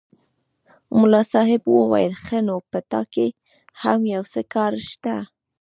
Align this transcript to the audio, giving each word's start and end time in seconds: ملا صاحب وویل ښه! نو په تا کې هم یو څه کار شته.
ملا 0.97 1.21
صاحب 1.33 1.61
وویل 1.67 2.13
ښه! 2.23 2.37
نو 2.47 2.55
په 2.71 2.79
تا 2.91 3.01
کې 3.13 3.27
هم 3.81 3.99
یو 4.15 4.23
څه 4.31 4.41
کار 4.53 4.73
شته. 4.89 5.15